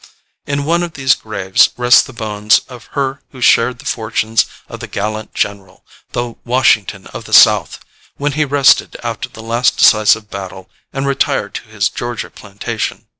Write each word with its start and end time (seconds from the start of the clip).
In 0.47 0.65
one 0.65 0.81
of 0.81 0.93
these 0.93 1.13
graves 1.13 1.69
rest 1.77 2.07
the 2.07 2.11
bones 2.11 2.61
of 2.67 2.85
her 2.93 3.21
who 3.29 3.39
shared 3.39 3.77
the 3.77 3.85
fortunes 3.85 4.47
of 4.67 4.79
the 4.79 4.87
gallant 4.87 5.35
general, 5.35 5.85
the 6.13 6.33
"Washington 6.43 7.05
of 7.13 7.25
the 7.25 7.33
South," 7.33 7.77
when 8.17 8.31
he 8.31 8.43
rested 8.43 8.97
after 9.03 9.29
the 9.29 9.43
last 9.43 9.77
decisive 9.77 10.27
battle 10.27 10.71
and 10.91 11.05
retired 11.05 11.53
to 11.53 11.65
his 11.67 11.87
Georgia 11.87 12.31
plantation. 12.31 13.05